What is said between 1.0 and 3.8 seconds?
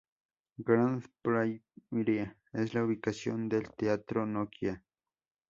Prairie es la ubicación del